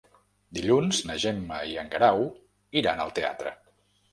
[0.57, 2.27] Dilluns na Gemma i en Guerau
[2.83, 3.55] iran al teatre.